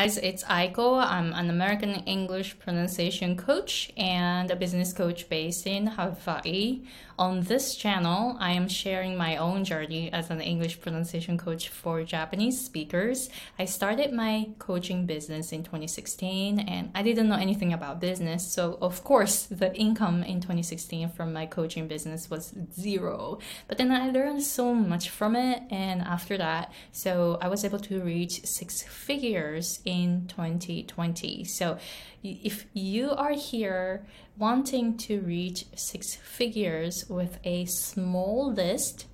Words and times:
guys, 0.00 0.16
it's 0.18 0.44
Aiko. 0.44 1.04
I'm 1.04 1.32
an 1.32 1.50
American 1.50 1.90
English 2.06 2.56
pronunciation 2.60 3.36
coach 3.36 3.90
and 3.96 4.48
a 4.48 4.54
business 4.54 4.92
coach 4.92 5.28
based 5.28 5.66
in 5.66 5.88
Hawaii. 5.88 6.82
On 7.18 7.40
this 7.40 7.74
channel, 7.74 8.36
I 8.38 8.52
am 8.52 8.68
sharing 8.68 9.16
my 9.16 9.38
own 9.38 9.64
journey 9.64 10.08
as 10.12 10.30
an 10.30 10.40
English 10.40 10.80
pronunciation 10.80 11.36
coach 11.36 11.68
for 11.68 12.04
Japanese 12.04 12.64
speakers. 12.64 13.28
I 13.58 13.64
started 13.64 14.12
my 14.12 14.50
coaching 14.60 15.04
business 15.04 15.50
in 15.50 15.64
2016 15.64 16.60
and 16.60 16.92
I 16.94 17.02
didn't 17.02 17.28
know 17.28 17.34
anything 17.34 17.72
about 17.72 17.98
business. 17.98 18.46
So, 18.46 18.78
of 18.80 19.02
course, 19.02 19.46
the 19.46 19.74
income 19.74 20.22
in 20.22 20.40
2016 20.40 21.08
from 21.08 21.32
my 21.32 21.44
coaching 21.46 21.88
business 21.88 22.30
was 22.30 22.54
zero. 22.72 23.40
But 23.66 23.78
then 23.78 23.90
I 23.90 24.10
learned 24.10 24.44
so 24.44 24.72
much 24.72 25.10
from 25.10 25.34
it. 25.34 25.64
And 25.72 26.02
after 26.02 26.38
that, 26.38 26.70
so 26.92 27.36
I 27.42 27.48
was 27.48 27.64
able 27.64 27.80
to 27.80 28.00
reach 28.00 28.46
six 28.46 28.82
figures 28.82 29.80
in 29.84 30.28
2020. 30.28 31.42
So, 31.42 31.78
if 32.22 32.66
you 32.74 33.10
are 33.10 33.32
here 33.32 34.04
wanting 34.38 34.96
to 34.96 35.20
reach 35.20 35.66
six 35.74 36.14
figures 36.14 37.08
with 37.08 37.38
a 37.44 37.64
small 37.64 38.52
list 38.52 39.06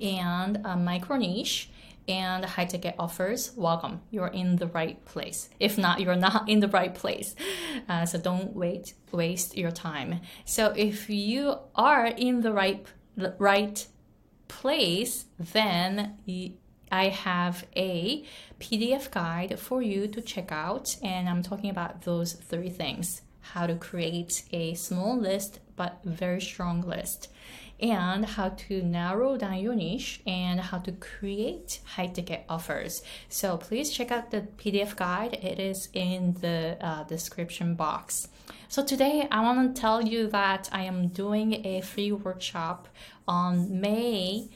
and 0.00 0.60
a 0.64 0.76
micro 0.76 1.16
niche 1.16 1.70
and 2.06 2.44
high 2.44 2.66
ticket 2.66 2.94
offers, 2.98 3.52
welcome. 3.56 4.02
You're 4.10 4.28
in 4.28 4.56
the 4.56 4.66
right 4.66 5.02
place. 5.06 5.48
If 5.58 5.78
not, 5.78 6.00
you're 6.00 6.16
not 6.16 6.48
in 6.48 6.60
the 6.60 6.68
right 6.68 6.94
place. 6.94 7.34
Uh, 7.88 8.04
so 8.04 8.18
don't 8.18 8.54
wait, 8.54 8.94
waste 9.12 9.56
your 9.56 9.70
time. 9.70 10.20
So 10.44 10.72
if 10.76 11.08
you 11.08 11.56
are 11.74 12.06
in 12.06 12.42
the 12.42 12.52
right, 12.52 12.86
right 13.38 13.86
place, 14.48 15.24
then 15.38 16.18
I 16.92 17.08
have 17.08 17.66
a 17.74 18.24
PDF 18.60 19.10
guide 19.10 19.58
for 19.58 19.82
you 19.82 20.06
to 20.08 20.20
check 20.20 20.52
out, 20.52 20.96
and 21.02 21.28
I'm 21.28 21.42
talking 21.42 21.70
about 21.70 22.02
those 22.02 22.34
three 22.34 22.70
things 22.70 23.22
how 23.52 23.66
to 23.66 23.74
create 23.74 24.42
a 24.52 24.74
small 24.74 25.16
list 25.18 25.60
but 25.76 26.00
very 26.04 26.40
strong 26.40 26.80
list, 26.82 27.28
and 27.80 28.24
how 28.24 28.50
to 28.50 28.82
narrow 28.82 29.36
down 29.36 29.58
your 29.58 29.74
niche 29.74 30.20
and 30.26 30.60
how 30.60 30.78
to 30.78 30.92
create 30.92 31.80
high 31.84 32.06
ticket 32.06 32.44
offers. 32.48 33.02
So 33.28 33.56
please 33.56 33.90
check 33.90 34.10
out 34.10 34.30
the 34.30 34.42
PDF 34.56 34.96
guide, 34.96 35.34
it 35.34 35.58
is 35.58 35.88
in 35.92 36.34
the 36.40 36.76
uh, 36.80 37.04
description 37.04 37.74
box. 37.74 38.28
So 38.68 38.84
today 38.84 39.26
I 39.30 39.40
want 39.42 39.74
to 39.74 39.80
tell 39.80 40.02
you 40.02 40.28
that 40.28 40.68
I 40.72 40.82
am 40.82 41.08
doing 41.08 41.66
a 41.66 41.80
free 41.80 42.12
workshop 42.12 42.88
on 43.26 43.80
May 43.80 44.48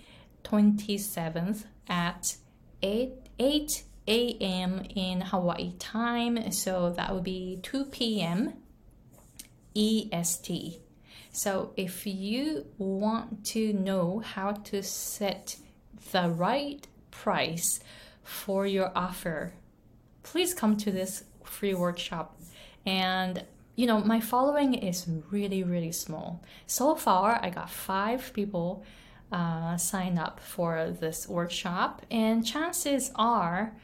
27th 0.44 1.64
at 1.89 2.36
8, 2.83 3.12
8 3.39 3.83
a.m. 4.06 4.83
in 4.94 5.20
Hawaii 5.20 5.72
time. 5.78 6.50
So 6.53 6.91
that 6.97 7.14
would 7.14 7.25
be 7.25 7.59
2 7.62 7.86
p.m. 7.86 8.55
EST. 9.79 10.81
So 11.31 11.73
if 11.77 12.07
you 12.07 12.67
want 12.79 13.45
to 13.47 13.73
know 13.73 14.19
how 14.19 14.53
to 14.53 14.83
set 14.83 15.57
the 16.11 16.29
right 16.31 16.87
price 17.11 17.81
for 18.23 18.67
your 18.67 18.91
offer, 18.97 19.53
please 20.23 20.53
come 20.53 20.77
to 20.79 20.91
this 20.91 21.25
free 21.45 21.75
workshop. 21.75 22.41
And 22.84 23.45
you 23.77 23.87
know, 23.87 24.01
my 24.01 24.19
following 24.19 24.75
is 24.75 25.06
really, 25.31 25.62
really 25.62 25.93
small. 25.93 26.43
So 26.67 26.97
far, 26.97 27.39
I 27.41 27.51
got 27.51 27.71
five 27.71 28.33
people 28.33 28.83
uh, 29.31 29.77
sign 29.77 30.19
up 30.19 30.41
for 30.41 30.91
this 31.01 31.29
workshop, 31.29 32.05
and 32.11 32.45
chances 32.45 33.12
are 33.15 33.77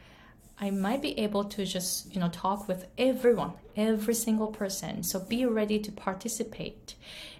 I 0.59 0.69
might 0.71 1.01
be 1.01 1.19
able 1.19 1.43
to 1.45 1.65
just 1.65 2.13
you 2.13 2.19
know 2.19 2.29
talk 2.29 2.67
with 2.67 2.87
everyone, 2.97 3.53
every 3.75 4.13
single 4.13 4.47
person. 4.47 5.03
So 5.03 5.19
be 5.19 5.45
ready 5.45 5.79
to 5.79 5.91
participate, 5.91 6.95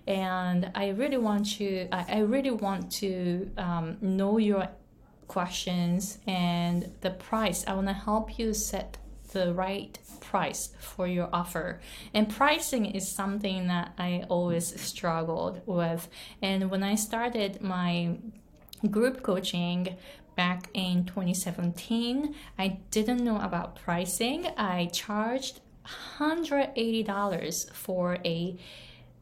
and 0.06 0.72
I 0.76 0.90
really 0.90 1.18
want 1.18 1.60
you. 1.60 1.88
I, 1.92 2.20
really 2.20 2.52
want 2.52 2.92
to 2.94 3.50
um, 3.58 3.98
know 4.02 4.38
your 4.38 4.68
questions 5.28 6.20
and 6.28 6.92
the 7.02 7.12
price. 7.12 7.64
I 7.68 7.74
want 7.74 7.88
to 7.88 7.94
help 7.94 8.38
you 8.38 8.54
set 8.54 8.98
the 9.32 9.54
right 9.54 9.98
price 10.22 10.70
for 10.80 11.08
your 11.08 11.30
offer. 11.34 11.82
And 12.14 12.30
pricing 12.30 12.86
is 12.86 13.08
something 13.08 13.68
that 13.68 13.94
I 13.98 14.26
always 14.30 14.80
struggled 14.80 15.62
with. 15.66 16.08
And 16.42 16.72
when 16.72 16.84
I 16.84 16.96
started 16.96 17.62
my 17.62 18.18
group 18.90 19.24
coaching 19.24 19.98
back 20.36 20.70
in 20.74 21.06
2017, 21.06 22.36
I 22.58 22.80
didn't 22.92 23.24
know 23.24 23.40
about 23.40 23.76
pricing. 23.76 24.48
I 24.58 24.90
charged 24.92 25.62
$180 26.18 27.72
for 27.74 28.18
a 28.26 28.58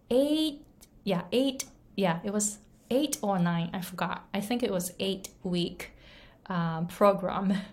eight, 0.10 0.62
yeah, 1.04 1.24
eight, 1.32 1.66
yeah, 1.96 2.20
it 2.24 2.34
was 2.34 2.60
eight 2.90 3.18
or 3.22 3.40
nine, 3.40 3.70
I 3.74 3.82
forgot. 3.82 4.28
I 4.34 4.42
think 4.42 4.64
it 4.64 4.72
was 4.72 4.94
eight 5.00 5.30
week 5.44 5.92
um, 6.48 6.88
program. 6.88 7.54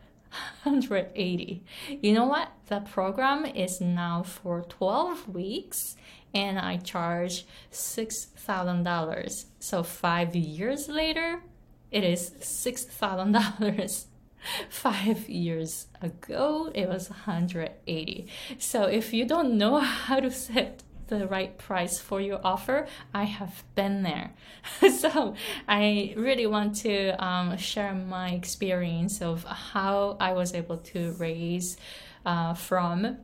180. 0.62 1.64
You 1.88 2.12
know 2.12 2.26
what? 2.26 2.52
The 2.68 2.80
program 2.80 3.44
is 3.44 3.80
now 3.80 4.22
for 4.22 4.62
12 4.62 5.28
weeks 5.28 5.96
and 6.32 6.58
I 6.58 6.76
charge 6.76 7.46
$6,000. 7.72 9.44
So 9.58 9.82
5 9.82 10.36
years 10.36 10.88
later, 10.88 11.42
it 11.90 12.04
is 12.04 12.30
$6,000. 12.40 14.04
Five 14.70 15.28
years 15.28 15.86
ago, 16.00 16.70
it 16.74 16.88
was 16.88 17.10
180. 17.10 18.26
So 18.58 18.84
if 18.84 19.12
you 19.12 19.26
don't 19.26 19.58
know 19.58 19.78
how 19.78 20.18
to 20.20 20.30
set 20.30 20.82
the 21.08 21.26
right 21.26 21.58
price 21.58 21.98
for 21.98 22.20
your 22.20 22.40
offer, 22.42 22.86
I 23.12 23.24
have 23.24 23.64
been 23.74 24.02
there. 24.02 24.32
so 24.98 25.34
I 25.68 26.14
really 26.16 26.46
want 26.46 26.76
to 26.76 27.22
um, 27.22 27.58
share 27.58 27.92
my 27.92 28.30
experience 28.30 29.20
of 29.20 29.44
how 29.44 30.16
I 30.18 30.32
was 30.32 30.54
able 30.54 30.78
to 30.78 31.12
raise 31.18 31.76
uh, 32.24 32.54
from 32.54 33.18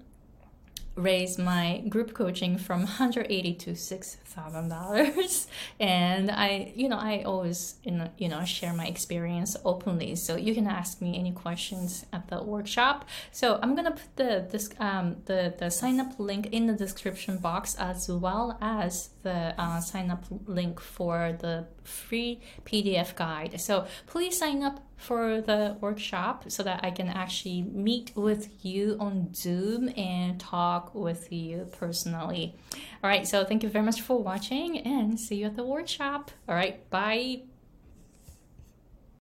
raise 0.96 1.36
my 1.38 1.82
group 1.88 2.14
coaching 2.14 2.56
from 2.56 2.80
180 2.84 3.54
to 3.54 3.72
$6,000 3.72 5.46
and 5.80 6.30
I 6.30 6.72
you 6.74 6.88
know 6.88 6.96
I 6.96 7.22
always 7.22 7.76
you 7.84 8.28
know 8.28 8.44
share 8.44 8.72
my 8.72 8.86
experience 8.86 9.56
openly. 9.64 10.16
So 10.16 10.36
you 10.36 10.54
can 10.54 10.66
ask 10.66 11.00
me 11.00 11.18
any 11.18 11.32
questions 11.32 12.06
at 12.12 12.28
the 12.28 12.42
workshop. 12.42 13.04
So 13.30 13.58
I'm 13.62 13.74
gonna 13.74 13.92
put 13.92 14.16
the 14.16 14.46
this 14.50 14.70
um, 14.80 15.16
the 15.26 15.54
the 15.58 15.70
sign 15.70 16.00
up 16.00 16.18
link 16.18 16.48
in 16.52 16.66
the 16.66 16.74
description 16.74 17.36
box 17.38 17.74
as 17.76 18.08
well 18.08 18.56
as 18.60 19.10
the 19.22 19.54
uh, 19.58 19.80
sign 19.80 20.10
up 20.10 20.24
link 20.46 20.80
for 20.80 21.36
the 21.38 21.66
free 21.86 22.40
PDF 22.64 23.14
guide 23.14 23.60
so 23.60 23.86
please 24.06 24.38
sign 24.38 24.62
up 24.62 24.80
for 24.96 25.40
the 25.40 25.76
workshop 25.80 26.44
so 26.48 26.62
that 26.62 26.80
I 26.82 26.90
can 26.90 27.08
actually 27.08 27.62
meet 27.62 28.12
with 28.16 28.48
you 28.64 28.96
on 28.98 29.32
Zoom 29.34 29.90
and 29.96 30.40
talk 30.40 30.94
with 30.94 31.30
you 31.32 31.68
personally. 31.78 32.56
All 33.04 33.10
right, 33.10 33.26
so 33.26 33.44
thank 33.44 33.62
you 33.62 33.68
very 33.68 33.84
much 33.84 34.00
for 34.00 34.22
watching 34.22 34.78
and 34.78 35.20
see 35.20 35.36
you 35.36 35.46
at 35.46 35.56
the 35.56 35.64
workshop. 35.64 36.30
All 36.48 36.54
right, 36.54 36.88
bye. 36.90 37.42